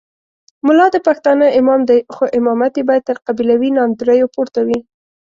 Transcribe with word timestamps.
ملا 0.65 0.87
د 0.91 0.97
پښتانه 1.07 1.45
امام 1.59 1.81
دی 1.89 1.99
خو 2.13 2.23
امامت 2.39 2.73
یې 2.77 2.83
باید 2.89 3.07
تر 3.09 3.17
قبیلوي 3.25 3.69
ناندریو 3.77 4.31
پورته 4.35 4.59
وي. 4.67 4.79